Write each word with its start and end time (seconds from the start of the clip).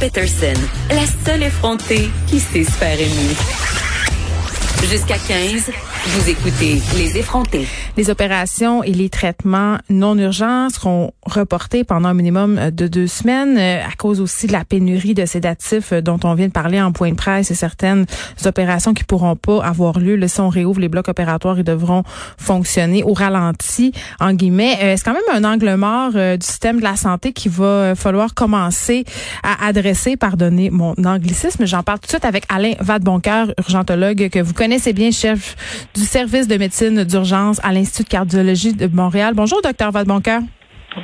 Peterson, 0.00 0.54
la 0.90 1.04
seule 1.24 1.42
effrontée 1.42 2.10
qui 2.26 2.40
sait 2.40 2.64
se 2.64 2.70
faire 2.70 2.98
aimer. 2.98 3.34
Jusqu'à 4.88 5.18
15, 5.18 5.70
vous 6.06 6.30
écoutez 6.30 6.80
Les 6.96 7.18
effrontés. 7.18 7.66
Les 7.96 8.10
opérations 8.10 8.82
et 8.82 8.92
les 8.92 9.08
traitements 9.08 9.78
non 9.90 10.16
urgents 10.16 10.70
seront 10.70 11.12
reportés 11.24 11.84
pendant 11.84 12.10
un 12.10 12.14
minimum 12.14 12.70
de 12.70 12.86
deux 12.86 13.06
semaines 13.06 13.58
euh, 13.58 13.84
à 13.84 13.94
cause 13.96 14.20
aussi 14.20 14.46
de 14.46 14.52
la 14.52 14.64
pénurie 14.64 15.14
de 15.14 15.26
sédatifs 15.26 15.92
euh, 15.92 16.00
dont 16.00 16.18
on 16.24 16.34
vient 16.34 16.46
de 16.46 16.52
parler 16.52 16.80
en 16.80 16.92
point 16.92 17.10
de 17.10 17.16
presse 17.16 17.50
et 17.50 17.54
certaines 17.54 18.06
opérations 18.44 18.94
qui 18.94 19.04
pourront 19.04 19.36
pas 19.36 19.62
avoir 19.64 19.98
lieu. 19.98 20.16
Le 20.16 20.28
si 20.28 20.40
on 20.40 20.48
réouvre 20.48 20.80
les 20.80 20.88
blocs 20.88 21.08
opératoires, 21.08 21.58
ils 21.58 21.64
devront 21.64 22.04
fonctionner 22.38 23.02
au 23.02 23.12
ralenti, 23.12 23.92
en 24.20 24.32
guillemets. 24.32 24.78
Euh, 24.82 24.94
c'est 24.96 25.04
quand 25.04 25.14
même 25.14 25.44
un 25.44 25.44
angle 25.44 25.74
mort 25.74 26.12
du 26.12 26.46
système 26.46 26.78
de 26.78 26.84
la 26.84 26.96
santé 26.96 27.32
qu'il 27.32 27.50
va 27.50 27.94
falloir 27.94 28.34
commencer 28.34 29.04
à 29.42 29.66
adresser. 29.66 30.16
Pardonnez 30.16 30.70
mon 30.70 30.94
anglicisme. 31.04 31.66
J'en 31.66 31.82
parle 31.82 31.98
tout 31.98 32.06
de 32.06 32.12
suite 32.12 32.24
avec 32.24 32.44
Alain 32.48 32.74
Vadeboncoeur, 32.80 33.52
urgentologue 33.58 34.28
que 34.28 34.38
vous 34.38 34.54
connaissez 34.54 34.92
bien, 34.92 35.10
chef 35.10 35.56
du 35.98 36.04
service 36.04 36.46
de 36.46 36.56
médecine 36.56 37.02
d'urgence 37.02 37.58
à 37.64 37.72
l'Institut 37.72 38.04
de 38.04 38.08
cardiologie 38.08 38.72
de 38.72 38.86
Montréal. 38.86 39.34
Bonjour, 39.34 39.60
docteur 39.62 39.90
Vadeboncoeur. 39.90 40.42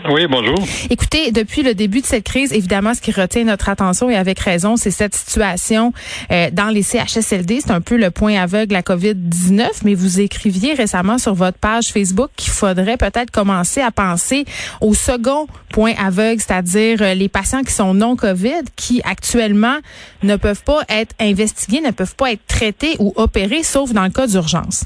Oui, 0.08 0.26
bonjour. 0.28 0.56
Écoutez, 0.88 1.30
depuis 1.30 1.62
le 1.62 1.74
début 1.74 2.00
de 2.00 2.06
cette 2.06 2.24
crise, 2.24 2.52
évidemment, 2.52 2.94
ce 2.94 3.02
qui 3.02 3.12
retient 3.12 3.44
notre 3.44 3.68
attention 3.68 4.08
et 4.08 4.16
avec 4.16 4.38
raison, 4.38 4.76
c'est 4.76 4.90
cette 4.90 5.14
situation 5.14 5.92
euh, 6.32 6.48
dans 6.52 6.68
les 6.68 6.82
CHSLD. 6.82 7.60
C'est 7.60 7.70
un 7.70 7.82
peu 7.82 7.96
le 7.96 8.10
point 8.10 8.34
aveugle 8.40 8.72
la 8.72 8.82
COVID-19, 8.82 9.68
mais 9.84 9.94
vous 9.94 10.20
écriviez 10.20 10.72
récemment 10.72 11.18
sur 11.18 11.34
votre 11.34 11.58
page 11.58 11.88
Facebook 11.88 12.30
qu'il 12.36 12.52
faudrait 12.52 12.96
peut-être 12.96 13.30
commencer 13.30 13.82
à 13.82 13.90
penser 13.90 14.46
au 14.80 14.94
second 14.94 15.46
point 15.70 15.92
aveugle, 15.98 16.40
c'est-à-dire 16.40 17.02
euh, 17.02 17.14
les 17.14 17.28
patients 17.28 17.62
qui 17.62 17.72
sont 17.72 17.92
non 17.92 18.16
COVID, 18.16 18.62
qui 18.76 19.02
actuellement 19.04 19.76
ne 20.22 20.36
peuvent 20.36 20.64
pas 20.64 20.80
être 20.88 21.14
investigués, 21.20 21.82
ne 21.82 21.90
peuvent 21.90 22.16
pas 22.16 22.32
être 22.32 22.46
traités 22.46 22.96
ou 22.98 23.12
opérés, 23.16 23.62
sauf 23.62 23.92
dans 23.92 24.04
le 24.04 24.10
cas 24.10 24.26
d'urgence. 24.26 24.84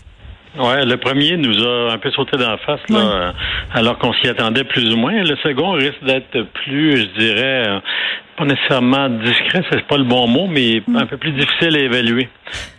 Ouais, 0.58 0.84
le 0.84 0.96
premier 0.96 1.36
nous 1.36 1.64
a 1.64 1.92
un 1.92 1.98
peu 1.98 2.10
sauté 2.10 2.36
dans 2.36 2.50
la 2.50 2.58
face, 2.58 2.80
là, 2.88 3.32
alors 3.72 3.98
qu'on 3.98 4.12
s'y 4.14 4.28
attendait 4.28 4.64
plus 4.64 4.92
ou 4.92 4.96
moins. 4.96 5.22
Le 5.22 5.36
second 5.36 5.72
risque 5.72 6.02
d'être 6.02 6.42
plus, 6.64 6.96
je 6.96 7.18
dirais, 7.18 7.80
pas 8.38 8.44
nécessairement 8.44 9.08
discret, 9.08 9.62
c'est 9.70 9.86
pas 9.86 9.96
le 9.96 10.04
bon 10.04 10.28
mot, 10.28 10.46
mais 10.46 10.80
mm. 10.86 10.96
un 10.96 11.06
peu 11.06 11.16
plus 11.16 11.32
difficile 11.32 11.76
à 11.76 11.80
évaluer. 11.80 12.28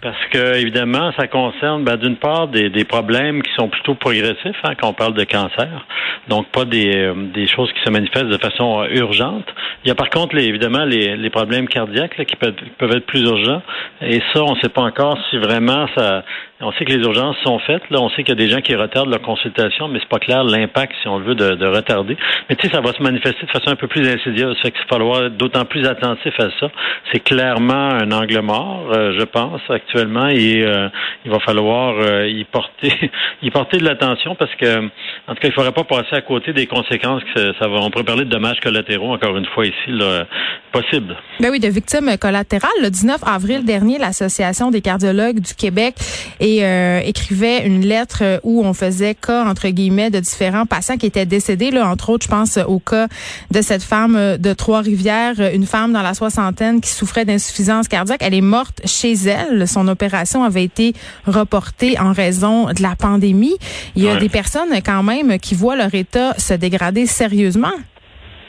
Parce 0.01 0.17
que, 0.31 0.55
évidemment, 0.55 1.11
ça 1.17 1.27
concerne, 1.27 1.83
ben, 1.83 1.97
d'une 1.97 2.15
part, 2.15 2.47
des, 2.47 2.69
des, 2.69 2.85
problèmes 2.85 3.43
qui 3.43 3.51
sont 3.55 3.67
plutôt 3.67 3.93
progressifs, 3.93 4.55
hein, 4.63 4.73
quand 4.79 4.87
on 4.89 4.93
parle 4.93 5.13
de 5.13 5.25
cancer. 5.25 5.85
Donc, 6.29 6.47
pas 6.47 6.63
des, 6.63 6.95
euh, 6.95 7.13
des 7.33 7.45
choses 7.45 7.71
qui 7.73 7.81
se 7.83 7.89
manifestent 7.89 8.29
de 8.29 8.37
façon 8.37 8.81
euh, 8.81 8.87
urgente. 8.95 9.45
Il 9.83 9.89
y 9.89 9.91
a 9.91 9.95
par 9.95 10.09
contre, 10.09 10.35
les, 10.35 10.45
évidemment, 10.45 10.85
les, 10.85 11.17
les 11.17 11.29
problèmes 11.29 11.67
cardiaques 11.67 12.17
là, 12.17 12.25
qui 12.25 12.37
peuvent, 12.37 12.55
peuvent 12.77 12.95
être 12.95 13.05
plus 13.05 13.21
urgents. 13.23 13.61
Et 14.01 14.21
ça, 14.33 14.43
on 14.43 14.55
ne 14.55 14.59
sait 14.61 14.69
pas 14.69 14.81
encore 14.81 15.17
si 15.29 15.37
vraiment 15.37 15.87
ça. 15.95 16.23
On 16.61 16.73
sait 16.73 16.83
que 16.83 16.91
les 16.91 17.03
urgences 17.05 17.37
sont 17.43 17.57
faites. 17.59 17.83
Là, 17.89 18.01
on 18.01 18.09
sait 18.09 18.23
qu'il 18.23 18.29
y 18.29 18.31
a 18.31 18.35
des 18.35 18.49
gens 18.49 18.59
qui 18.59 18.75
retardent 18.75 19.09
leur 19.09 19.21
consultation, 19.21 19.87
mais 19.87 19.99
c'est 19.99 20.09
pas 20.09 20.19
clair 20.19 20.43
l'impact, 20.43 20.93
si 21.01 21.07
on 21.07 21.19
veut, 21.19 21.33
de, 21.33 21.55
de 21.55 21.65
retarder. 21.65 22.17
Mais 22.49 22.55
tu 22.57 22.67
sais, 22.67 22.73
ça 22.73 22.81
va 22.81 22.91
se 22.91 23.01
manifester 23.01 23.45
de 23.45 23.51
façon 23.51 23.69
un 23.69 23.77
peu 23.77 23.87
plus 23.87 24.05
insidieuse. 24.09 24.57
Ça 24.57 24.63
fait 24.63 24.77
va 24.77 24.85
falloir 24.89 25.29
d'autant 25.29 25.63
plus 25.63 25.85
attentif 25.87 26.33
à 26.37 26.49
ça. 26.59 26.69
C'est 27.13 27.21
clairement 27.21 27.73
un 27.91 28.11
angle 28.11 28.41
mort, 28.41 28.89
euh, 28.91 29.13
je 29.17 29.23
pense, 29.23 29.61
actuellement, 29.69 30.27
et 30.27 30.61
euh, 30.63 30.89
il 31.23 31.31
va 31.31 31.39
falloir 31.39 31.95
euh, 31.97 32.27
y 32.27 32.43
porter 32.43 32.93
y 33.41 33.49
porter 33.51 33.77
de 33.77 33.85
l'attention 33.85 34.35
parce 34.35 34.53
que, 34.55 34.85
en 35.27 35.35
tout 35.35 35.41
cas, 35.41 35.47
il 35.47 35.53
faudrait 35.53 35.71
pas 35.71 35.85
passer 35.85 36.15
à 36.15 36.21
côté 36.21 36.51
des 36.51 36.67
conséquences 36.67 37.23
que 37.33 37.53
ça, 37.57 37.67
va. 37.67 37.79
On 37.79 37.89
pourrait 37.89 38.03
parler 38.03 38.25
de 38.25 38.29
dommages 38.29 38.59
collatéraux, 38.59 39.13
encore 39.13 39.37
une 39.37 39.45
fois, 39.45 39.65
ici, 39.65 39.75
là, 39.87 40.25
possible. 40.73 41.15
Ben 41.39 41.51
oui, 41.51 41.59
de 41.59 41.69
victimes 41.69 42.17
collatérales. 42.19 42.69
Le 42.81 42.89
19 42.89 43.21
avril 43.25 43.63
dernier, 43.63 43.97
l'Association 43.97 44.71
des 44.71 44.81
cardiologues 44.81 45.39
du 45.39 45.53
Québec 45.55 45.95
et, 46.39 46.48
écrivait 46.57 47.65
une 47.65 47.85
lettre 47.85 48.39
où 48.43 48.63
on 48.65 48.73
faisait 48.73 49.15
cas, 49.15 49.45
entre 49.45 49.69
guillemets, 49.69 50.09
de 50.09 50.19
différents 50.19 50.65
patients 50.65 50.97
qui 50.97 51.05
étaient 51.05 51.25
décédés, 51.25 51.71
là, 51.71 51.87
entre 51.87 52.09
autres, 52.09 52.25
je 52.25 52.29
pense 52.29 52.57
au 52.57 52.79
cas 52.79 53.07
de 53.51 53.61
cette 53.61 53.83
femme 53.83 54.37
de 54.37 54.53
Trois-Rivières, 54.53 55.39
une 55.53 55.65
femme 55.65 55.93
dans 55.93 56.01
la 56.01 56.13
soixantaine 56.13 56.81
qui 56.81 56.89
souffrait 56.89 57.25
d'insuffisance 57.25 57.87
cardiaque. 57.87 58.21
Elle 58.23 58.33
est 58.33 58.41
morte 58.41 58.81
chez 58.85 59.13
elle. 59.13 59.67
Son 59.67 59.87
opération 59.87 60.43
avait 60.43 60.63
été 60.63 60.93
reportée 61.25 61.99
en 61.99 62.13
raison 62.13 62.65
de 62.73 62.81
la 62.81 62.95
pandémie. 62.95 63.55
Il 63.95 64.03
y 64.03 64.09
a 64.09 64.15
des 64.15 64.29
personnes 64.29 64.73
quand 64.83 65.03
même 65.03 65.39
qui 65.39 65.55
voient 65.55 65.75
leur 65.75 65.93
état 65.93 66.33
se 66.37 66.53
dégrader 66.53 67.05
sérieusement. 67.05 67.73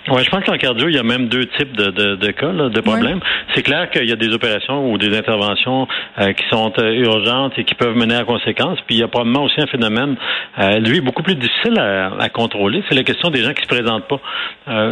Oui, 0.08 0.24
je 0.24 0.30
pense 0.30 0.44
qu'en 0.44 0.56
cardio, 0.56 0.88
il 0.88 0.94
y 0.94 0.98
a 0.98 1.02
même 1.02 1.28
deux 1.28 1.44
types 1.58 1.76
de, 1.76 1.90
de, 1.90 2.16
de 2.16 2.30
cas, 2.30 2.52
de 2.52 2.80
problèmes. 2.80 3.20
C'est 3.54 3.62
clair 3.62 3.90
qu'il 3.90 4.08
y 4.08 4.12
a 4.12 4.16
des 4.16 4.32
opérations 4.32 4.90
ou 4.90 4.96
des 4.96 5.16
interventions 5.16 5.86
euh, 6.18 6.32
qui 6.32 6.44
sont 6.50 6.72
euh, 6.78 6.92
urgentes 6.94 7.52
et 7.58 7.64
qui 7.64 7.74
peuvent 7.74 7.94
mener 7.94 8.14
à 8.14 8.24
conséquences. 8.24 8.78
Puis 8.86 8.96
il 8.96 9.00
y 9.00 9.02
a 9.02 9.08
probablement 9.08 9.44
aussi 9.44 9.60
un 9.60 9.66
phénomène, 9.66 10.16
euh, 10.58 10.78
lui, 10.78 11.02
beaucoup 11.02 11.22
plus 11.22 11.34
difficile 11.34 11.78
à, 11.78 12.12
à 12.18 12.28
contrôler. 12.30 12.82
C'est 12.88 12.94
la 12.94 13.02
question 13.02 13.30
des 13.30 13.42
gens 13.42 13.52
qui 13.52 13.62
se 13.62 13.68
présentent 13.68 14.08
pas 14.08 14.20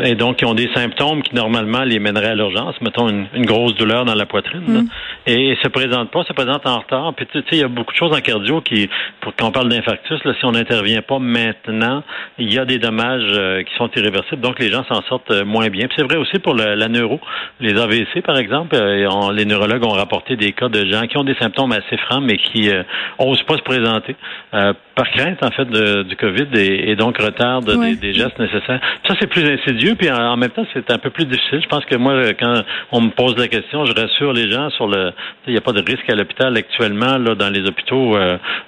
et 0.05 0.15
donc 0.15 0.37
qui 0.37 0.45
ont 0.45 0.55
des 0.55 0.69
symptômes 0.75 1.23
qui 1.23 1.35
normalement 1.35 1.85
les 1.85 1.99
mèneraient 1.99 2.31
à 2.31 2.35
l'urgence. 2.35 2.75
Mettons 2.81 3.09
une, 3.09 3.27
une, 3.35 3.47
grosse 3.47 3.75
douleur 3.77 4.05
dans 4.05 4.15
la 4.15 4.27
poitrine 4.27 4.61
mm. 4.67 4.89
et 5.27 5.57
se 5.63 5.69
présentent 5.69 6.11
pas, 6.11 6.25
se 6.25 6.33
présentent 6.33 6.67
en 6.67 6.79
retard. 6.79 7.15
Puis 7.15 7.27
tu 7.27 7.39
sais, 7.39 7.45
il 7.53 7.59
y 7.59 7.65
a 7.65 7.69
beaucoup 7.69 7.93
de 7.93 7.99
choses 7.99 8.13
en 8.13 8.21
cardio 8.21 8.61
qui, 8.61 8.91
pour 9.21 9.35
qu'on 9.37 9.53
parle 9.53 9.69
d'infarctus, 9.69 10.23
là, 10.25 10.35
si 10.39 10.45
on 10.45 10.53
n'intervient 10.53 11.03
pas 11.03 11.19
maintenant, 11.19 12.03
il 12.39 12.53
y 12.53 12.59
a 12.59 12.65
des 12.65 12.79
dommages 12.79 13.65
qui 13.65 13.75
sont 13.77 13.89
irréversibles. 13.97 14.43
Donc 14.43 14.59
les 14.59 14.71
gens 14.71 14.85
s'en 14.85 15.03
sortent 15.09 15.31
euh, 15.31 15.45
moins 15.45 15.69
bien. 15.69 15.89
c'est 15.97 16.03
vrai 16.03 16.17
aussi 16.17 16.39
pour 16.39 16.55
la 16.55 16.89
neuro. 16.89 17.21
Les 17.61 17.79
AVC, 17.79 18.23
par 18.25 18.39
exemple, 18.39 18.77
euh, 18.77 19.33
les 19.33 19.45
neurologues 19.45 19.85
ont 19.85 19.93
rapporté 19.93 20.37
des 20.37 20.53
cas 20.53 20.69
de 20.69 20.85
gens 20.87 21.07
qui 21.07 21.17
ont 21.17 21.25
des 21.25 21.35
symptômes 21.35 21.73
assez 21.73 21.97
francs, 21.97 22.23
mais 22.23 22.37
qui 22.37 22.71
euh, 22.71 22.83
osent 23.19 23.43
pas 23.43 23.57
se 23.57 23.63
présenter 23.63 24.17
par 24.51 25.11
crainte, 25.13 25.45
en 25.45 25.51
fait, 25.51 25.69
du 26.05 26.17
COVID 26.17 26.49
et, 26.55 26.97
donc 26.97 27.19
retardent 27.19 27.71
des, 28.01 28.13
gestes 28.13 28.39
nécessaires. 28.39 28.81
Ça, 29.07 29.15
c'est 29.21 29.29
plus 29.29 29.45
insidieux, 29.49 29.95
puis 29.95 30.11
en, 30.11 30.37
même 30.37 30.51
temps, 30.51 30.67
c'est 30.73 30.91
un 30.91 30.99
peu 30.99 31.11
plus 31.11 31.25
difficile. 31.25 31.61
Je 31.63 31.69
pense 31.69 31.85
que 31.85 31.95
moi, 31.95 32.33
quand 32.33 32.63
on 32.91 33.03
me 33.03 33.11
pose 33.11 33.37
la 33.39 33.47
question, 33.47 33.85
je 33.85 33.93
rassure 33.93 34.33
les 34.33 34.51
gens 34.51 34.71
sur 34.71 34.89
le... 34.89 35.13
Il 35.47 35.53
n'y 35.53 35.59
a 35.59 35.61
pas 35.61 35.73
de 35.73 35.85
risque 35.89 36.11
à 36.11 36.17
l'hôpital 36.17 36.57
actuellement, 36.57 37.17
là, 37.17 37.37
dans 37.37 37.49
les 37.49 37.61
hôpitaux, 37.61 38.19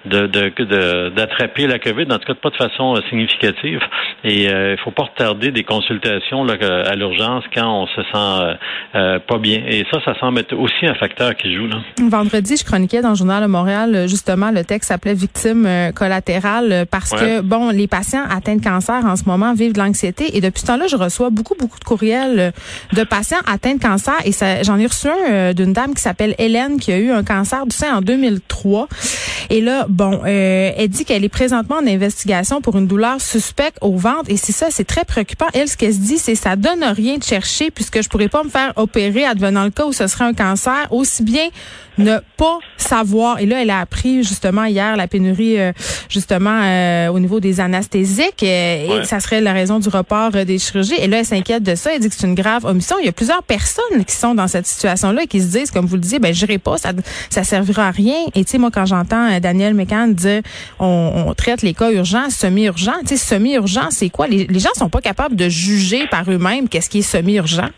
de, 0.04 1.08
d'attraper 1.08 1.66
la 1.66 1.80
COVID, 1.80 2.06
en 2.12 2.18
tout 2.18 2.32
cas 2.32 2.34
pas 2.34 2.50
de 2.50 2.56
façon 2.56 2.94
significative. 3.08 3.80
Et 4.22 4.44
il 4.44 4.54
ne 4.54 4.76
faut 4.76 4.92
pas 4.92 5.04
retarder 5.04 5.50
des 5.50 5.64
consultations 5.64 6.19
à 6.62 6.94
l'urgence 6.94 7.44
quand 7.54 7.82
on 7.82 7.86
se 7.86 8.02
sent 8.02 8.08
euh, 8.14 8.54
euh, 8.94 9.18
pas 9.18 9.38
bien. 9.38 9.62
Et 9.66 9.84
ça, 9.90 9.98
ça 10.04 10.18
semble 10.18 10.40
être 10.40 10.54
aussi 10.54 10.86
un 10.86 10.94
facteur 10.94 11.34
qui 11.36 11.54
joue. 11.54 11.66
Là. 11.66 11.76
Vendredi, 12.00 12.56
je 12.56 12.64
chroniquais 12.64 13.02
dans 13.02 13.10
le 13.10 13.14
journal 13.14 13.42
de 13.42 13.48
Montréal, 13.48 14.06
justement, 14.08 14.50
le 14.50 14.64
texte 14.64 14.88
s'appelait 14.88 15.14
Victime 15.14 15.66
euh, 15.66 15.92
collatérale 15.92 16.86
parce 16.90 17.10
que, 17.10 17.40
bon, 17.40 17.70
les 17.70 17.86
patients 17.86 18.24
atteints 18.30 18.56
de 18.56 18.62
cancer 18.62 19.04
en 19.04 19.16
ce 19.16 19.24
moment 19.24 19.54
vivent 19.54 19.72
de 19.72 19.78
l'anxiété 19.78 20.36
et 20.36 20.40
depuis 20.40 20.60
ce 20.60 20.66
temps-là, 20.66 20.86
je 20.88 20.96
reçois 20.96 21.30
beaucoup, 21.30 21.54
beaucoup 21.58 21.78
de 21.78 21.84
courriels 21.84 22.52
de 22.92 23.04
patients 23.04 23.38
atteints 23.46 23.74
de 23.74 23.80
cancer 23.80 24.14
et 24.24 24.32
j'en 24.64 24.78
ai 24.78 24.86
reçu 24.86 25.08
un 25.08 25.52
d'une 25.52 25.72
dame 25.72 25.94
qui 25.94 26.02
s'appelle 26.02 26.34
Hélène 26.38 26.78
qui 26.78 26.92
a 26.92 26.98
eu 26.98 27.10
un 27.10 27.24
cancer 27.24 27.66
du 27.66 27.74
sein 27.74 27.96
en 27.96 28.00
2003. 28.00 28.88
Et 29.50 29.60
là, 29.60 29.86
bon, 29.88 30.22
elle 30.24 30.88
dit 30.88 31.04
qu'elle 31.04 31.24
est 31.24 31.28
présentement 31.28 31.76
en 31.76 31.86
investigation 31.86 32.60
pour 32.60 32.76
une 32.76 32.86
douleur 32.86 33.20
suspecte 33.20 33.78
au 33.80 33.96
ventre 33.96 34.24
et 34.28 34.36
c'est 34.36 34.52
ça, 34.52 34.68
c'est 34.70 34.84
très 34.84 35.04
préoccupant. 35.04 35.46
Elle, 35.52 35.68
ce 35.68 35.76
qu'elle 35.76 35.92
se 35.92 35.98
dit, 35.98 36.18
c'est 36.18 36.34
ça 36.34 36.56
donne 36.56 36.84
rien 36.84 37.18
de 37.18 37.24
chercher 37.24 37.70
puisque 37.70 38.02
je 38.02 38.08
pourrais 38.08 38.28
pas 38.28 38.42
me 38.42 38.48
faire 38.48 38.72
opérer 38.76 39.24
advenant 39.24 39.64
le 39.64 39.70
cas 39.70 39.86
où 39.86 39.92
ce 39.92 40.06
serait 40.06 40.24
un 40.24 40.34
cancer, 40.34 40.86
aussi 40.90 41.22
bien 41.22 41.48
ne 41.98 42.18
pas 42.36 42.58
savoir. 42.76 43.38
Et 43.40 43.46
là, 43.46 43.62
elle 43.62 43.70
a 43.70 43.80
appris 43.80 44.22
justement 44.22 44.64
hier 44.64 44.96
la 44.96 45.06
pénurie 45.06 45.60
euh, 45.60 45.72
justement 46.08 46.60
euh, 46.62 47.08
au 47.08 47.20
niveau 47.20 47.40
des 47.40 47.60
anesthésiques 47.60 48.42
euh, 48.42 49.00
et 49.02 49.04
ça 49.04 49.20
serait 49.20 49.40
la 49.40 49.52
raison 49.52 49.78
du 49.78 49.88
report 49.88 50.30
des 50.30 50.58
chirurgies. 50.58 50.94
Et 50.98 51.06
là, 51.06 51.18
elle 51.18 51.26
s'inquiète 51.26 51.62
de 51.62 51.74
ça. 51.74 51.94
Elle 51.94 52.00
dit 52.00 52.08
que 52.08 52.14
c'est 52.14 52.26
une 52.26 52.34
grave 52.34 52.64
omission. 52.64 52.96
Il 53.00 53.06
y 53.06 53.08
a 53.08 53.12
plusieurs 53.12 53.42
personnes 53.42 54.04
qui 54.06 54.14
sont 54.14 54.34
dans 54.34 54.48
cette 54.48 54.66
situation-là 54.66 55.24
et 55.24 55.26
qui 55.26 55.40
se 55.40 55.48
disent, 55.48 55.70
comme 55.70 55.86
vous 55.86 55.96
le 55.96 56.00
disiez, 56.00 56.18
ben 56.18 56.32
j'irai 56.32 56.58
pas, 56.58 56.78
ça 56.78 56.92
ça 57.28 57.44
servira 57.44 57.88
à 57.88 57.90
rien. 57.90 58.16
Et 58.34 58.44
tu 58.44 58.52
sais, 58.52 58.58
moi, 58.58 58.70
quand 58.72 58.86
j'entends 58.86 59.39
Daniel 59.40 59.74
Mécan 59.74 60.08
dire 60.08 60.42
on, 60.78 61.32
traite 61.36 61.62
les 61.62 61.74
cas 61.74 61.90
urgents, 61.90 62.30
semi-urgents, 62.30 63.00
tu 63.00 63.08
sais, 63.08 63.16
semi-urgents, 63.16 63.90
c'est 63.90 64.10
quoi? 64.10 64.26
Les, 64.26 64.46
les 64.46 64.58
gens 64.58 64.70
sont 64.76 64.88
pas 64.88 65.00
capables 65.00 65.36
de 65.36 65.48
juger 65.48 66.06
par 66.08 66.30
eux-mêmes 66.30 66.68
qu'est-ce 66.68 66.90
qui 66.90 66.98
est 66.98 67.02
semi-urgent. 67.02 67.68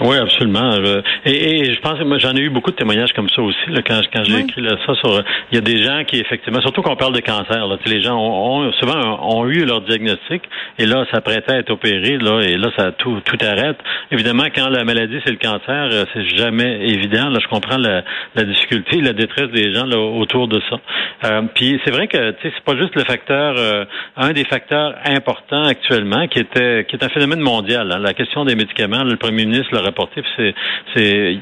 Oui, 0.00 0.16
absolument. 0.16 0.72
Euh, 0.72 1.02
et, 1.24 1.72
je 1.72 1.80
pense 1.80 1.98
que 1.98 2.04
moi 2.04 2.18
j'en 2.18 2.34
ai 2.34 2.40
eu 2.40 2.50
beaucoup 2.50 2.70
de 2.70 2.76
témoignages 2.76 3.12
comme 3.12 3.28
ça 3.28 3.42
aussi. 3.42 3.68
Là, 3.68 3.82
quand 3.86 4.00
quand 4.12 4.24
j'ai 4.24 4.40
écrit 4.40 4.62
ça 4.86 4.94
sur, 4.94 5.22
il 5.50 5.54
y 5.54 5.58
a 5.58 5.60
des 5.60 5.82
gens 5.82 6.02
qui 6.04 6.18
effectivement, 6.18 6.60
surtout 6.60 6.82
qu'on 6.82 6.96
parle 6.96 7.14
de 7.14 7.20
cancer. 7.20 7.66
Là, 7.66 7.76
les 7.84 8.02
gens 8.02 8.16
ont, 8.16 8.72
souvent 8.72 9.36
ont 9.36 9.46
eu 9.48 9.64
leur 9.64 9.82
diagnostic 9.82 10.42
et 10.78 10.86
là 10.86 11.04
ça 11.12 11.20
prêtait 11.20 11.52
à 11.52 11.58
être 11.58 11.70
opéré 11.70 12.16
là 12.18 12.40
et 12.40 12.56
là 12.56 12.70
ça 12.76 12.92
tout 12.92 13.20
tout 13.24 13.36
arrête. 13.44 13.76
Évidemment, 14.10 14.44
quand 14.54 14.68
la 14.68 14.84
maladie 14.84 15.18
c'est 15.24 15.30
le 15.30 15.36
cancer, 15.36 15.88
euh, 15.92 16.04
c'est 16.14 16.24
jamais 16.36 16.88
évident. 16.88 17.28
Là, 17.28 17.38
je 17.42 17.48
comprends 17.48 17.78
la, 17.78 18.02
la 18.34 18.44
difficulté, 18.44 19.00
la 19.00 19.12
détresse 19.12 19.50
des 19.50 19.74
gens 19.74 19.84
là, 19.84 19.98
autour 19.98 20.48
de 20.48 20.60
ça. 20.70 20.76
Euh, 21.24 21.42
puis 21.54 21.80
c'est 21.84 21.90
vrai 21.90 22.08
que 22.08 22.34
c'est 22.42 22.52
pas 22.64 22.76
juste 22.76 22.94
le 22.96 23.04
facteur, 23.04 23.54
euh, 23.58 23.84
un 24.16 24.32
des 24.32 24.44
facteurs 24.44 24.94
importants 25.04 25.64
actuellement 25.64 26.26
qui 26.28 26.38
était 26.38 26.86
qui 26.88 26.96
est 26.96 27.04
un 27.04 27.08
phénomène 27.08 27.40
mondial. 27.40 27.92
Hein, 27.92 27.98
la 27.98 28.14
question 28.14 28.44
des 28.44 28.54
médicaments. 28.54 29.04
le 29.04 29.16
premier 29.16 29.44
ministre 29.44 29.81
rapporté. 29.82 30.22
C'est, 30.36 30.54
c'est 30.94 31.36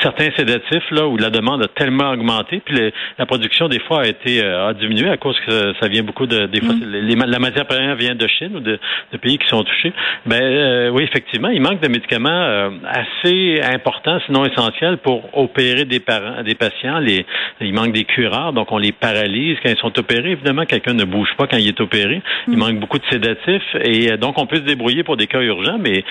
certains 0.00 0.30
sédatifs 0.36 0.90
là 0.90 1.06
où 1.06 1.16
la 1.16 1.30
demande 1.30 1.62
a 1.62 1.68
tellement 1.68 2.10
augmenté, 2.10 2.62
puis 2.64 2.92
la 3.18 3.26
production 3.26 3.68
des 3.68 3.80
fois 3.80 4.02
a 4.02 4.06
été 4.06 4.42
euh, 4.42 4.68
a 4.68 4.74
diminué 4.74 5.08
à 5.08 5.16
cause 5.16 5.36
que 5.46 5.74
ça 5.80 5.88
vient 5.88 6.02
beaucoup 6.02 6.26
de 6.26 6.46
des 6.46 6.60
fois 6.60 6.74
mm. 6.74 7.24
la 7.26 7.38
matière 7.38 7.66
première 7.66 7.96
vient 7.96 8.14
de 8.14 8.26
Chine 8.26 8.56
ou 8.56 8.60
de, 8.60 8.78
de 9.12 9.16
pays 9.18 9.38
qui 9.38 9.48
sont 9.48 9.62
touchés. 9.62 9.92
Ben 10.26 10.42
euh, 10.42 10.90
oui, 10.90 11.04
effectivement, 11.04 11.48
il 11.48 11.60
manque 11.60 11.80
de 11.80 11.88
médicaments 11.88 12.30
euh, 12.30 12.70
assez 12.84 13.60
importants, 13.62 14.18
sinon 14.26 14.44
essentiels, 14.44 14.98
pour 14.98 15.36
opérer 15.36 15.84
des 15.84 16.00
parents, 16.00 16.42
des 16.42 16.54
patients. 16.54 16.98
Les, 16.98 17.26
il 17.60 17.74
manque 17.74 17.92
des 17.92 18.04
cureurs, 18.04 18.52
donc 18.52 18.72
on 18.72 18.78
les 18.78 18.92
paralyse 18.92 19.58
quand 19.62 19.70
ils 19.70 19.78
sont 19.78 19.98
opérés. 19.98 20.32
Évidemment, 20.32 20.64
quelqu'un 20.64 20.94
ne 20.94 21.04
bouge 21.04 21.30
pas 21.36 21.46
quand 21.46 21.56
il 21.56 21.68
est 21.68 21.80
opéré. 21.80 22.22
Il 22.48 22.54
mm. 22.54 22.58
manque 22.58 22.80
beaucoup 22.80 22.98
de 22.98 23.06
sédatifs 23.10 23.76
et 23.82 24.16
donc 24.16 24.38
on 24.38 24.46
peut 24.46 24.56
se 24.56 24.62
débrouiller 24.62 25.02
pour 25.02 25.16
des 25.16 25.26
cas 25.26 25.40
urgents, 25.40 25.78
mais 25.78 26.04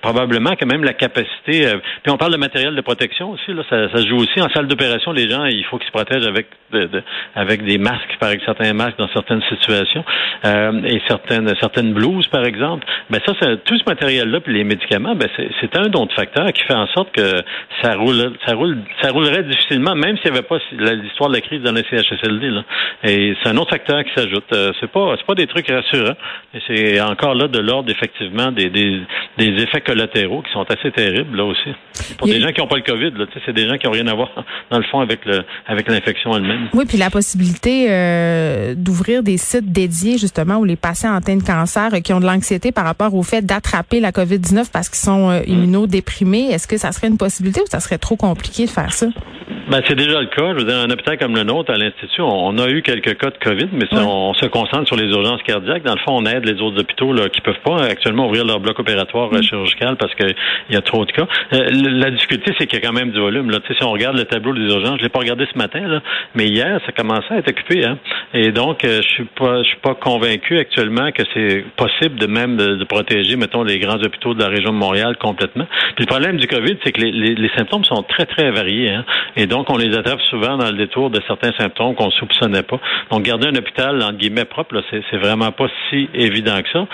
probablement 0.00 0.54
que 0.54 0.64
même 0.64 0.75
la 0.84 0.94
capacité. 0.94 1.66
Euh, 1.66 1.78
puis 2.02 2.12
on 2.12 2.16
parle 2.16 2.32
de 2.32 2.38
matériel 2.38 2.74
de 2.74 2.80
protection 2.80 3.30
aussi. 3.30 3.52
Là, 3.52 3.62
ça, 3.68 3.90
ça 3.90 4.06
joue 4.06 4.16
aussi 4.16 4.40
en 4.40 4.48
salle 4.50 4.66
d'opération. 4.66 5.12
Les 5.12 5.28
gens, 5.28 5.44
il 5.44 5.64
faut 5.64 5.78
qu'ils 5.78 5.86
se 5.86 5.92
protègent 5.92 6.26
avec 6.26 6.46
avec 7.34 7.64
des 7.64 7.78
masques, 7.78 8.16
par 8.18 8.30
exemple, 8.30 8.58
certains 8.58 8.72
masques 8.72 8.98
dans 8.98 9.08
certaines 9.08 9.42
situations 9.48 10.04
euh, 10.44 10.82
et 10.84 11.00
certaines 11.08 11.52
certaines 11.60 11.92
blouses, 11.92 12.26
par 12.28 12.44
exemple. 12.44 12.86
Ben 13.10 13.20
ça, 13.24 13.32
tout 13.64 13.78
ce 13.78 13.84
matériel-là, 13.86 14.40
puis 14.40 14.54
les 14.54 14.64
médicaments, 14.64 15.14
ben 15.14 15.28
c'est 15.36 15.76
un 15.76 15.92
autre 15.92 16.14
facteur 16.14 16.52
qui 16.52 16.62
fait 16.62 16.74
en 16.74 16.86
sorte 16.88 17.12
que 17.12 17.42
ça 17.82 17.94
roule, 17.94 18.32
ça 18.46 18.54
roule, 18.54 18.78
ça 19.00 19.10
roulerait 19.10 19.44
difficilement, 19.44 19.94
même 19.94 20.16
s'il 20.18 20.32
n'y 20.32 20.38
avait 20.38 20.46
pas 20.46 20.58
l'histoire 20.72 21.30
de 21.30 21.34
la 21.34 21.40
crise 21.40 21.62
dans 21.62 21.72
les 21.72 21.84
CHSLD. 21.84 22.50
Et 23.04 23.36
c'est 23.42 23.48
un 23.48 23.56
autre 23.56 23.70
facteur 23.70 24.02
qui 24.04 24.12
s'ajoute. 24.14 24.44
Euh, 24.52 24.72
c'est 24.80 24.90
pas 24.90 25.14
c'est 25.16 25.26
pas 25.26 25.34
des 25.34 25.46
trucs 25.46 25.68
rassurants. 25.68 26.16
Et 26.54 26.58
c'est 26.66 27.00
encore 27.00 27.34
là 27.34 27.48
de 27.48 27.58
l'ordre 27.58 27.90
effectivement 27.90 28.50
des, 28.50 28.70
des 28.70 29.62
effets 29.62 29.80
collatéraux 29.80 30.42
qui 30.42 30.52
sont 30.52 30.65
assez 30.70 30.90
terrible 30.90 31.36
là 31.36 31.44
aussi. 31.44 31.70
Pour 32.18 32.26
des 32.26 32.40
gens 32.40 32.52
qui 32.52 32.60
n'ont 32.60 32.66
pas 32.66 32.76
le 32.76 32.82
COVID, 32.82 33.12
c'est 33.44 33.52
des 33.52 33.68
gens 33.68 33.76
qui 33.78 33.86
n'ont 33.86 33.92
rien 33.92 34.06
à 34.06 34.14
voir 34.14 34.30
dans 34.70 34.78
le 34.78 34.84
fond 34.84 35.00
avec 35.00 35.24
le 35.24 35.44
avec 35.66 35.88
l'infection 35.88 36.36
elle-même. 36.36 36.68
Oui, 36.74 36.84
puis 36.86 36.98
la 36.98 37.10
possibilité 37.10 37.86
euh, 37.90 38.74
d'ouvrir 38.76 39.22
des 39.22 39.38
sites 39.38 39.72
dédiés 39.72 40.18
justement 40.18 40.56
où 40.56 40.64
les 40.64 40.76
patients 40.76 41.14
atteints 41.14 41.36
de 41.36 41.42
cancer 41.42 41.94
euh, 41.94 42.00
qui 42.00 42.12
ont 42.12 42.20
de 42.20 42.26
l'anxiété 42.26 42.72
par 42.72 42.84
rapport 42.84 43.14
au 43.14 43.22
fait 43.22 43.42
d'attraper 43.42 44.00
la 44.00 44.12
COVID-19 44.12 44.70
parce 44.72 44.88
qu'ils 44.88 45.04
sont 45.04 45.30
euh, 45.30 45.40
immunodéprimés, 45.46 46.50
est-ce 46.50 46.66
que 46.66 46.76
ça 46.76 46.92
serait 46.92 47.08
une 47.08 47.18
possibilité 47.18 47.60
ou 47.60 47.66
ça 47.70 47.80
serait 47.80 47.98
trop 47.98 48.16
compliqué 48.16 48.66
de 48.66 48.70
faire 48.70 48.92
ça? 48.92 49.06
Ben, 49.68 49.82
c'est 49.88 49.96
déjà 49.96 50.20
le 50.20 50.26
cas. 50.26 50.52
Je 50.52 50.58
veux 50.58 50.64
dire, 50.64 50.76
un 50.76 50.90
hôpital 50.90 51.18
comme 51.18 51.34
le 51.34 51.42
nôtre, 51.42 51.72
à 51.72 51.76
l'Institut, 51.76 52.20
on, 52.20 52.56
a 52.58 52.68
eu 52.68 52.82
quelques 52.82 53.18
cas 53.18 53.30
de 53.30 53.38
COVID, 53.42 53.68
mais 53.72 53.86
on, 53.98 54.32
se 54.34 54.46
concentre 54.46 54.86
sur 54.86 54.96
les 54.96 55.08
urgences 55.08 55.42
cardiaques. 55.42 55.82
Dans 55.82 55.94
le 55.94 56.00
fond, 56.00 56.18
on 56.18 56.24
aide 56.24 56.44
les 56.44 56.60
autres 56.62 56.80
hôpitaux 56.80 57.12
là, 57.12 57.28
qui 57.28 57.40
peuvent 57.40 57.60
pas 57.64 57.82
actuellement 57.82 58.26
ouvrir 58.26 58.44
leur 58.44 58.60
bloc 58.60 58.78
opératoire 58.78 59.32
mm. 59.32 59.42
chirurgical 59.42 59.96
parce 59.96 60.14
qu'il 60.14 60.34
y 60.70 60.76
a 60.76 60.82
trop 60.82 61.04
de 61.04 61.10
cas. 61.10 61.26
Euh, 61.52 61.68
la 61.72 62.12
difficulté, 62.12 62.52
c'est 62.58 62.66
qu'il 62.66 62.78
y 62.78 62.82
a 62.82 62.86
quand 62.86 62.94
même 62.94 63.10
du 63.10 63.18
volume. 63.18 63.50
Là. 63.50 63.58
si 63.66 63.82
on 63.82 63.90
regarde 63.90 64.16
le 64.16 64.24
tableau 64.24 64.54
des 64.54 64.72
urgences, 64.72 64.98
je 64.98 65.02
l'ai 65.02 65.08
pas 65.08 65.18
regardé 65.18 65.48
ce 65.52 65.58
matin, 65.58 65.80
là, 65.80 66.00
mais 66.36 66.46
hier, 66.46 66.80
ça 66.86 66.92
commençait 66.92 67.34
à 67.34 67.38
être 67.38 67.50
occupé. 67.50 67.84
Hein? 67.84 67.98
Et 68.34 68.52
donc, 68.52 68.84
euh, 68.84 69.00
je 69.02 69.08
suis 69.08 69.24
pas 69.24 69.62
je 69.62 69.68
suis 69.68 69.78
pas 69.78 69.94
convaincu 69.94 70.58
actuellement 70.58 71.10
que 71.10 71.22
c'est 71.34 71.64
possible 71.76 72.16
de 72.20 72.26
même 72.26 72.56
de, 72.56 72.84
protéger, 72.84 73.36
mettons, 73.36 73.64
les 73.64 73.78
grands 73.80 74.00
hôpitaux 74.00 74.34
de 74.34 74.40
la 74.40 74.48
région 74.48 74.72
de 74.72 74.78
Montréal 74.78 75.16
complètement. 75.18 75.66
Puis 75.96 76.04
le 76.04 76.06
problème 76.06 76.36
du 76.36 76.46
COVID, 76.46 76.76
c'est 76.84 76.92
que 76.92 77.00
les, 77.00 77.10
les, 77.10 77.34
les, 77.34 77.50
symptômes 77.56 77.84
sont 77.84 78.02
très, 78.02 78.26
très 78.26 78.50
variés. 78.50 78.90
Hein? 78.90 79.04
Et 79.34 79.46
donc, 79.46 79.55
donc, 79.56 79.70
on 79.70 79.78
les 79.78 79.96
attrape 79.96 80.20
souvent 80.28 80.58
dans 80.58 80.70
le 80.70 80.76
détour 80.76 81.08
de 81.08 81.18
certains 81.26 81.52
symptômes 81.52 81.94
qu'on 81.94 82.10
soupçonnait 82.10 82.62
pas. 82.62 82.78
Donc, 83.10 83.22
garder 83.22 83.46
un 83.46 83.54
hôpital, 83.54 84.02
entre 84.02 84.18
guillemets, 84.18 84.44
propre, 84.44 84.82
c'est 84.90 85.16
vraiment 85.16 85.50
pas 85.50 85.66
si 85.88 86.10
évident 86.12 86.60
que 86.60 86.68
ça. 86.70 86.86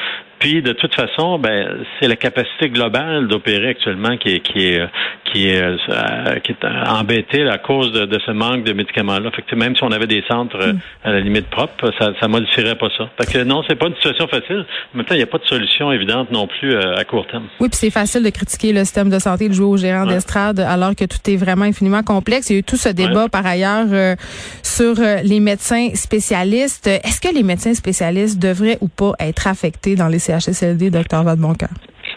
Puis, 0.42 0.60
de 0.60 0.72
toute 0.72 0.92
façon, 0.96 1.38
ben, 1.38 1.84
c'est 2.00 2.08
la 2.08 2.16
capacité 2.16 2.68
globale 2.68 3.28
d'opérer 3.28 3.68
actuellement 3.68 4.16
qui 4.16 4.30
est, 4.30 4.40
qui 4.40 4.66
est, 4.66 4.82
qui 5.24 5.50
est, 5.50 5.62
euh, 5.62 6.40
qui 6.42 6.50
est 6.50 6.64
embêtée 6.64 7.48
à 7.48 7.58
cause 7.58 7.92
de, 7.92 8.18
ce 8.26 8.32
manque 8.32 8.64
de 8.64 8.72
médicaments-là. 8.72 9.30
Fait 9.30 9.42
que 9.42 9.54
même 9.54 9.76
si 9.76 9.84
on 9.84 9.92
avait 9.92 10.08
des 10.08 10.24
centres 10.26 10.58
euh, 10.60 10.72
à 11.04 11.12
la 11.12 11.20
limite 11.20 11.46
propres, 11.46 11.92
ça, 11.96 12.10
ça 12.20 12.26
modifierait 12.26 12.74
pas 12.74 12.88
ça. 12.98 13.08
Fait 13.20 13.32
que 13.32 13.44
non, 13.44 13.62
c'est 13.68 13.76
pas 13.76 13.86
une 13.86 13.94
situation 13.94 14.26
facile. 14.26 14.66
En 14.92 14.96
même 14.96 15.06
temps, 15.06 15.14
il 15.14 15.18
n'y 15.18 15.22
a 15.22 15.28
pas 15.28 15.38
de 15.38 15.44
solution 15.44 15.92
évidente 15.92 16.32
non 16.32 16.48
plus 16.48 16.74
euh, 16.74 16.96
à 16.96 17.04
court 17.04 17.24
terme. 17.28 17.44
Oui, 17.60 17.68
puis 17.68 17.78
c'est 17.78 17.90
facile 17.90 18.24
de 18.24 18.30
critiquer 18.30 18.72
le 18.72 18.80
système 18.80 19.10
de 19.10 19.20
santé, 19.20 19.48
de 19.48 19.54
jouer 19.54 19.66
au 19.66 19.76
gérant 19.76 20.06
d'estrade, 20.06 20.58
alors 20.58 20.96
que 20.96 21.04
tout 21.04 21.18
est 21.30 21.36
vraiment 21.36 21.66
infiniment 21.66 22.02
complexe. 22.02 22.50
Il 22.50 22.54
y 22.54 22.56
a 22.56 22.58
eu 22.58 22.64
tout 22.64 22.76
ce 22.76 22.88
débat 22.88 23.28
par 23.28 23.46
ailleurs 23.46 24.16
sur 24.62 24.94
les 25.22 25.38
médecins 25.38 25.90
spécialistes. 25.94 26.88
Est-ce 26.88 27.20
que 27.20 27.32
les 27.32 27.44
médecins 27.44 27.74
spécialistes 27.74 28.40
devraient 28.40 28.78
ou 28.80 28.88
pas 28.88 29.12
être 29.20 29.46
affectés 29.46 29.94
dans 29.94 30.08
les 30.08 30.18
CHSLD, 30.40 30.90
docteur 30.90 31.24
Vadeboncoeur? 31.24 31.68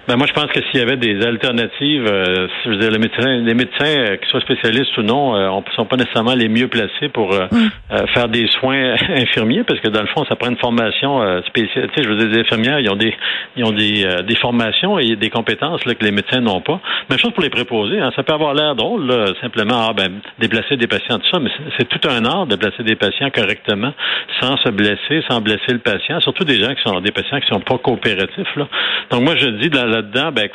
Ben 0.07 0.17
moi, 0.17 0.27
je 0.27 0.33
pense 0.33 0.51
que 0.51 0.59
s'il 0.65 0.79
y 0.79 0.83
avait 0.83 0.97
des 0.97 1.25
alternatives, 1.25 2.05
euh, 2.05 2.47
je 2.63 2.69
veux 2.69 2.77
dire, 2.77 2.91
les 2.91 2.99
médecins, 2.99 3.37
les 3.37 3.53
médecins, 3.55 3.85
euh, 3.85 4.17
qu'ils 4.17 4.27
soient 4.27 4.41
spécialistes 4.41 4.95
ou 4.97 5.01
non, 5.01 5.35
euh, 5.35 5.49
ne 5.49 5.73
sont 5.75 5.85
pas 5.85 5.95
nécessairement 5.95 6.35
les 6.35 6.47
mieux 6.47 6.67
placés 6.67 7.09
pour 7.11 7.33
euh, 7.33 7.47
mm. 7.51 8.07
faire 8.13 8.27
des 8.27 8.47
soins 8.59 8.93
infirmiers, 9.09 9.63
parce 9.63 9.79
que 9.79 9.87
dans 9.87 10.01
le 10.01 10.07
fond, 10.07 10.23
ça 10.29 10.35
prend 10.35 10.49
une 10.49 10.57
formation 10.57 11.41
spéciale. 11.47 11.89
Tu 11.89 11.95
sais, 11.95 12.03
je 12.03 12.09
veux 12.09 12.17
dire, 12.17 12.27
les 12.29 12.41
infirmières, 12.41 12.79
ils 12.79 12.89
ont 12.89 12.95
des, 12.95 13.15
ils 13.55 13.63
ont 13.65 13.71
des, 13.71 14.05
des 14.27 14.35
formations 14.35 14.99
et 14.99 15.15
des 15.15 15.29
compétences 15.31 15.83
là, 15.85 15.95
que 15.95 16.03
les 16.03 16.11
médecins 16.11 16.39
n'ont 16.39 16.61
pas. 16.61 16.79
Même 17.09 17.17
chose 17.17 17.31
pour 17.31 17.43
les 17.43 17.49
préposés. 17.49 17.99
Hein, 17.99 18.11
ça 18.15 18.21
peut 18.21 18.33
avoir 18.33 18.53
l'air 18.53 18.75
drôle, 18.75 19.07
là, 19.07 19.33
simplement, 19.41 19.87
ah, 19.89 19.93
ben, 19.93 20.19
déplacer 20.39 20.77
des 20.77 20.87
patients, 20.87 21.17
tout 21.17 21.29
ça, 21.31 21.39
mais 21.39 21.49
c'est 21.77 21.89
tout 21.89 22.07
un 22.07 22.25
art 22.25 22.45
de 22.45 22.55
placer 22.55 22.83
des 22.83 22.95
patients 22.95 23.29
correctement, 23.31 23.93
sans 24.39 24.57
se 24.57 24.69
blesser, 24.69 25.23
sans 25.29 25.41
blesser 25.41 25.71
le 25.71 25.79
patient, 25.79 26.19
surtout 26.19 26.43
des 26.43 26.59
gens 26.59 26.73
qui 26.75 26.81
sont 26.83 27.01
des 27.01 27.11
patients 27.11 27.39
qui 27.39 27.47
sont 27.47 27.59
pas 27.59 27.77
coopératifs. 27.79 28.55
Là. 28.55 28.67
Donc 29.09 29.21
moi, 29.21 29.35
je 29.35 29.47
dis 29.47 29.69
dans 29.69 29.94
là-dedans, 29.95 30.31
ben 30.31 30.49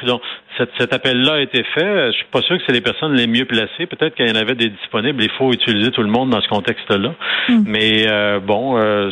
cet, 0.59 0.71
cet 0.79 0.93
appel-là 0.93 1.35
a 1.35 1.41
été 1.41 1.62
fait. 1.75 2.12
Je 2.12 2.17
suis 2.17 2.26
pas 2.31 2.43
sûr 2.43 2.57
que 2.59 2.62
c'est 2.67 2.73
les 2.73 2.81
personnes 2.81 3.14
les 3.14 3.26
mieux 3.26 3.45
placées. 3.45 3.87
Peut-être 3.87 4.14
qu'il 4.14 4.29
y 4.29 4.31
en 4.31 4.41
avait 4.41 4.55
des 4.55 4.69
disponibles. 4.69 5.23
Il 5.23 5.31
faut 5.31 5.53
utiliser 5.53 5.91
tout 5.91 6.03
le 6.03 6.09
monde 6.09 6.31
dans 6.31 6.41
ce 6.41 6.49
contexte-là. 6.49 7.14
Hmm. 7.49 7.62
Mais 7.67 8.07
euh, 8.07 8.41
bon, 8.41 8.76
euh, 8.76 9.11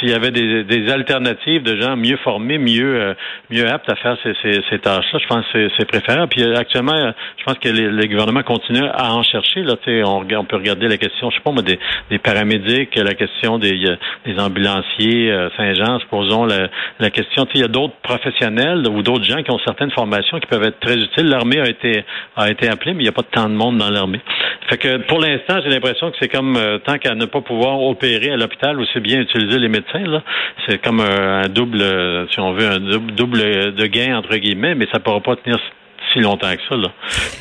s'il 0.00 0.08
y 0.08 0.14
avait 0.14 0.30
des, 0.30 0.64
des, 0.64 0.90
alternatives 0.90 1.62
de 1.62 1.80
gens 1.80 1.96
mieux 1.96 2.16
formés, 2.18 2.58
mieux 2.58 3.00
euh, 3.00 3.14
mieux 3.50 3.68
aptes 3.68 3.90
à 3.90 3.96
faire 3.96 4.16
ces, 4.22 4.32
ces, 4.42 4.60
ces 4.70 4.78
tâches-là, 4.78 5.18
je 5.20 5.26
pense 5.26 5.44
que 5.52 5.68
c'est 5.76 5.86
préférable. 5.86 6.28
Puis 6.28 6.44
actuellement, 6.54 7.12
je 7.36 7.44
pense 7.44 7.58
que 7.58 7.68
les, 7.68 7.90
les 7.90 8.08
gouvernements 8.08 8.42
continuent 8.42 8.88
à 8.92 9.12
en 9.12 9.22
chercher. 9.22 9.62
Là, 9.62 9.74
on, 9.86 10.24
on 10.30 10.44
peut 10.44 10.56
regarder 10.56 10.88
la 10.88 10.96
question, 10.96 11.30
je 11.30 11.36
sais 11.36 11.42
pas 11.42 11.52
moi, 11.52 11.62
des, 11.62 11.78
des 12.10 12.18
paramédics, 12.18 12.94
la 12.96 13.14
question 13.14 13.58
des, 13.58 13.96
des 14.24 14.38
ambulanciers 14.38 15.48
Saint-Jean, 15.56 15.98
supposons 16.00 16.44
la, 16.44 16.68
la 17.00 17.10
question. 17.10 17.46
Il 17.54 17.60
y 17.60 17.64
a 17.64 17.68
d'autres 17.68 17.96
professionnels 18.02 18.86
ou 18.88 19.02
d'autres 19.02 19.17
gens 19.24 19.42
qui 19.42 19.50
ont 19.50 19.58
certaines 19.64 19.90
formations 19.90 20.38
qui 20.40 20.46
peuvent 20.46 20.64
être 20.64 20.80
très 20.80 20.96
utiles. 20.96 21.28
L'armée 21.28 21.60
a 21.60 21.68
été 21.68 22.04
a 22.36 22.50
été 22.50 22.68
appelée, 22.68 22.94
mais 22.94 23.00
il 23.00 23.04
n'y 23.04 23.08
a 23.08 23.12
pas 23.12 23.22
tant 23.22 23.48
de 23.48 23.54
monde 23.54 23.78
dans 23.78 23.90
l'armée. 23.90 24.20
Fait 24.68 24.78
que 24.78 24.98
pour 25.06 25.20
l'instant, 25.20 25.60
j'ai 25.62 25.70
l'impression 25.70 26.10
que 26.10 26.16
c'est 26.20 26.28
comme 26.28 26.56
euh, 26.56 26.78
tant 26.78 26.98
qu'à 26.98 27.14
ne 27.14 27.24
pas 27.24 27.40
pouvoir 27.40 27.80
opérer 27.82 28.30
à 28.30 28.36
l'hôpital, 28.36 28.80
aussi 28.80 29.00
bien 29.00 29.20
utiliser 29.20 29.58
les 29.58 29.68
médecins. 29.68 30.02
C'est 30.66 30.78
comme 30.78 31.00
un, 31.00 31.48
double, 31.48 31.80
euh, 31.80 32.26
si 32.28 32.40
on 32.40 32.52
veut, 32.52 32.66
un 32.66 32.80
double, 32.80 33.12
double 33.12 33.74
de 33.74 33.86
gain 33.86 34.16
entre 34.16 34.36
guillemets, 34.36 34.74
mais 34.74 34.86
ça 34.92 34.98
ne 34.98 35.02
pourra 35.02 35.20
pas 35.20 35.36
tenir 35.36 35.58
si 36.18 36.24
longtemps 36.24 36.54
que 36.54 36.62
ça. 36.68 36.76
Là. 36.76 36.88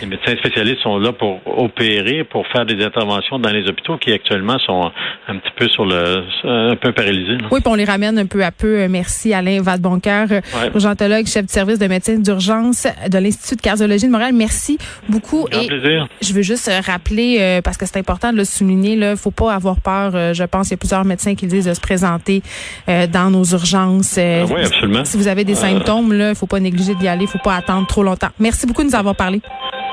Les 0.02 0.08
médecins 0.08 0.36
spécialistes 0.38 0.82
sont 0.82 0.98
là 0.98 1.12
pour 1.12 1.42
opérer, 1.46 2.24
pour 2.24 2.46
faire 2.48 2.66
des 2.66 2.84
interventions 2.84 3.40
dans 3.40 3.50
les 3.50 3.68
hôpitaux 3.68 3.98
qui 3.98 4.12
actuellement 4.12 4.58
sont 4.60 4.92
un 5.28 5.38
petit 5.38 5.52
peu 5.56 5.68
sur 5.68 5.86
le 5.86 6.24
un 6.44 6.76
peu 6.76 6.92
paralysés. 6.92 7.38
Oui, 7.52 7.60
puis 7.62 7.72
on 7.72 7.76
les 7.76 7.86
ramène 7.86 8.18
un 8.20 8.26
peu 8.26 8.44
à 8.44 8.52
peu. 8.52 8.82
Euh, 8.82 8.88
merci 8.90 9.34
Alain 9.34 9.62
Vadeboncoeur, 9.62 10.30
ouais. 10.30 10.42
urgentologue, 10.74 11.26
chef 11.28 11.46
de 11.46 11.52
service 11.52 11.80
de 11.80 11.88
médecine 11.88 12.22
d'urgence 12.22 12.88
de 13.10 13.18
l'Institut 13.18 13.56
de 13.56 13.62
cardiologie 13.62 14.08
de 14.08 14.12
Montréal. 14.12 14.34
Merci 14.34 14.78
beaucoup. 15.10 15.48
Grand 15.50 15.62
Et 15.62 15.68
plaisir. 15.68 16.08
Je 16.22 16.34
veux 16.34 16.42
juste 16.42 16.68
euh, 16.68 16.80
rappeler, 16.86 17.38
euh, 17.40 17.62
parce 17.62 17.78
que 17.78 17.86
c'est 17.86 17.98
important 17.98 18.32
de 18.32 18.38
le 18.38 18.46
souligner, 18.46 18.94
il 18.94 19.00
ne 19.00 19.16
faut 19.16 19.32
pas 19.32 19.54
avoir 19.54 19.80
peur. 19.82 20.34
je 20.34 20.44
pense 20.44 20.68
qu'il 20.68 20.74
y 20.74 20.76
a 20.76 20.78
plusieurs 20.78 21.06
médecins 21.06 21.36
qui 21.36 21.48
disent 21.48 21.66
de 21.66 21.74
se 21.74 21.82
présenter 21.82 22.42
dans 22.88 23.32
nos 23.32 23.44
urgences. 23.44 24.18
Ah 24.18 24.46
oui, 24.46 24.62
absolument. 24.64 25.06
Si 25.06 25.18
vous 25.18 25.28
avez 25.28 25.44
des 25.44 25.56
symptômes, 25.56 26.10
il 26.12 26.18
ne 26.18 26.34
faut 26.34 26.48
pas 26.48 26.60
négliger 26.60 26.96
d'y 26.96 27.08
aller. 27.08 27.24
Il 27.24 27.26
ne 27.26 27.32
faut 27.32 27.38
pas 27.40 27.56
attendre 27.56 27.88
trop 27.88 28.04
longtemps. 28.04 28.30
Merci 28.40 28.67
beaucoup 28.68 28.84
de 28.84 28.90
nous 28.90 28.96
avoir 28.96 29.16
parlé. 29.16 29.42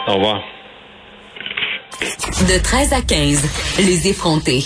Au 0.07 0.14
revoir. 0.14 0.43
De 2.00 2.62
13 2.62 2.93
à 2.93 3.00
15, 3.00 3.78
les 3.78 4.09
effrontés. 4.09 4.64